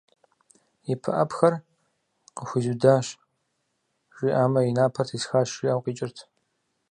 [0.91, 1.53] «И пыӀэпхэр
[2.35, 3.07] къыхуизудащ»
[4.15, 6.17] жиӀамэ, «и напэр тесхащ» жиӀэу къикӀырт.